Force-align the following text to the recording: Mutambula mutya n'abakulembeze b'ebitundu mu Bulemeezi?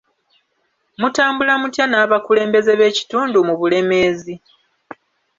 Mutambula 0.99 1.53
mutya 1.61 1.85
n'abakulembeze 1.87 2.71
b'ebitundu 2.79 3.37
mu 3.47 3.53
Bulemeezi? 3.59 4.33